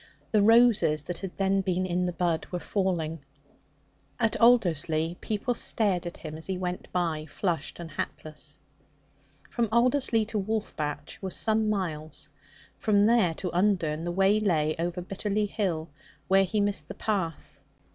[0.31, 3.19] The roses that had then been in the bud were falling.
[4.19, 8.57] At Alderslea people stared at him as he went by, flushed and hatless.
[9.51, 12.29] From Alderslea to Wolf batch was some miles;
[12.79, 15.91] from there to Undern the way lay over Bitterly Hill,
[16.27, 17.59] where he missed the path.